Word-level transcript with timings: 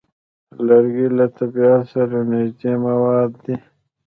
لرګی 0.67 1.07
له 1.17 1.25
طبیعت 1.37 1.83
سره 1.93 2.17
نږدې 2.31 2.73
مواد 2.85 3.31
دي. 3.43 3.55